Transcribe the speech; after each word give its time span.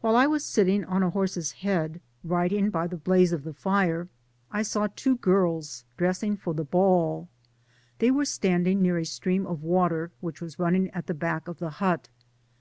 While 0.00 0.14
I 0.14 0.28
was 0.28 0.44
sitting 0.44 0.84
on 0.84 1.00
the 1.00 1.06
skeleton 1.08 1.08
of 1.08 1.08
a 1.08 1.10
horse's 1.10 1.50
head, 1.54 2.00
writing 2.22 2.70
by 2.70 2.86
the 2.86 2.96
blaze 2.96 3.32
of 3.32 3.42
the 3.42 3.52
fire, 3.52 4.06
I 4.52 4.62
saw 4.62 4.86
two 4.94 5.16
girls 5.16 5.84
dressing 5.96 6.36
for 6.36 6.54
the 6.54 6.62
ball. 6.62 7.28
They 7.98 8.12
were 8.12 8.26
standing 8.26 8.80
near 8.80 8.96
a 8.98 9.04
stream 9.04 9.46
of 9.48 9.64
water, 9.64 10.12
which 10.20 10.40
was 10.40 10.60
running 10.60 10.88
at 10.90 11.08
the 11.08 11.14
back 11.14 11.48
of 11.48 11.58
the 11.58 11.70
hut. 11.82 12.08